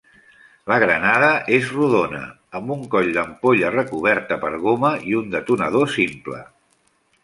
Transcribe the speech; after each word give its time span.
La 0.69 0.77
granada 0.83 1.27
res 1.49 1.69
rodona, 1.75 2.23
amb 2.61 2.75
un 2.77 2.83
coll 2.97 3.13
d'ampolla 3.19 3.73
recoberta 3.79 4.41
per 4.49 4.53
goma 4.67 4.95
i 5.13 5.19
un 5.23 5.33
detonador 5.39 5.91
simple. 6.03 6.47